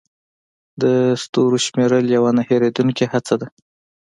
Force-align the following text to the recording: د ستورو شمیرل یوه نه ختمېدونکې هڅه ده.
د 0.81 0.83
ستورو 1.23 1.57
شمیرل 1.65 2.05
یوه 2.15 2.31
نه 2.37 2.43
ختمېدونکې 2.49 3.05
هڅه 3.13 3.33
ده. 3.41 3.47